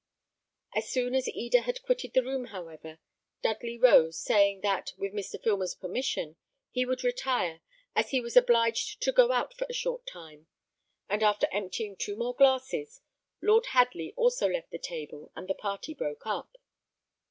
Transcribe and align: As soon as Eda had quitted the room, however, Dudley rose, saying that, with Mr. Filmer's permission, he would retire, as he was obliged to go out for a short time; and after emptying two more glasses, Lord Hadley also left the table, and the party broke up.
As 0.75 0.89
soon 0.89 1.13
as 1.13 1.27
Eda 1.29 1.61
had 1.61 1.83
quitted 1.83 2.15
the 2.15 2.23
room, 2.23 2.45
however, 2.45 2.97
Dudley 3.43 3.77
rose, 3.77 4.17
saying 4.17 4.61
that, 4.61 4.93
with 4.97 5.13
Mr. 5.13 5.39
Filmer's 5.39 5.75
permission, 5.75 6.37
he 6.71 6.87
would 6.87 7.03
retire, 7.03 7.61
as 7.95 8.09
he 8.09 8.19
was 8.19 8.35
obliged 8.35 8.99
to 9.03 9.11
go 9.11 9.31
out 9.31 9.53
for 9.53 9.67
a 9.69 9.73
short 9.75 10.07
time; 10.07 10.47
and 11.07 11.21
after 11.21 11.47
emptying 11.51 11.95
two 11.95 12.15
more 12.15 12.33
glasses, 12.33 13.01
Lord 13.43 13.67
Hadley 13.67 14.11
also 14.17 14.47
left 14.49 14.71
the 14.71 14.79
table, 14.79 15.31
and 15.35 15.47
the 15.47 15.53
party 15.53 15.93
broke 15.93 16.25
up. 16.25 16.57